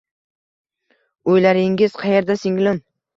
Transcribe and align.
Uylaringiz 1.33 1.99
qayerda, 1.99 2.37
singlim 2.45 2.81